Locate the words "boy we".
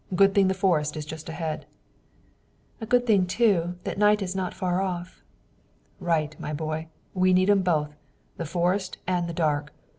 6.53-7.33